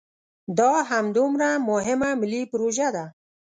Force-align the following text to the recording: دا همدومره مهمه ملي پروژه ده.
دا 0.57 0.71
همدومره 0.91 1.49
مهمه 1.69 2.09
ملي 2.21 2.41
پروژه 2.51 2.87
ده. 2.95 3.05